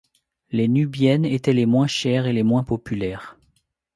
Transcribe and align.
Les 0.49 0.67
Nubiennes 0.67 1.25
étaient 1.25 1.53
les 1.53 1.67
moins 1.67 1.85
chères 1.85 2.25
et 2.25 2.33
les 2.33 2.41
moins 2.41 2.63
populaires. 2.63 3.37